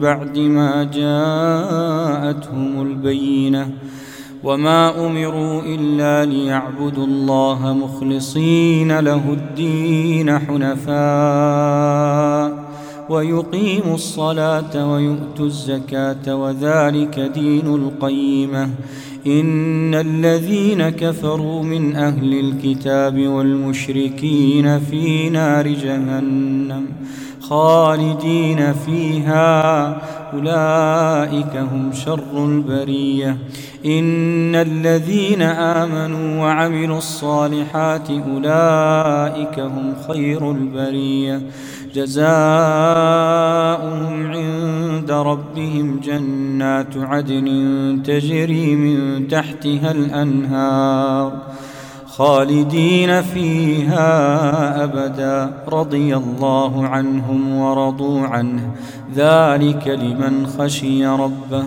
[0.00, 3.70] بعد ما جاءتهم البينة
[4.44, 10.90] وما أمروا إلا ليعبدوا الله مخلصين له الدين حنفاء
[13.08, 18.70] ويقيموا الصلاة ويؤتوا الزكاة وذلك دين القيمة.
[19.26, 26.86] إن الذين كفروا من أهل الكتاب والمشركين في نار جهنم.
[27.50, 29.86] خالدين فيها.
[30.34, 33.36] أولئك هم شر البرية.
[33.86, 41.42] إن الذين آمنوا وعملوا الصالحات أولئك هم خير البرية.
[41.94, 42.26] جزاؤهم
[44.26, 51.32] عند ربهم جنات عدن تجري من تحتها الأنهار.
[52.20, 54.04] خالدين فيها
[54.84, 55.52] أبدا.
[55.68, 58.70] رضي الله عنهم ورضوا عنه.
[59.14, 61.64] ذلك لمن خشي ربه.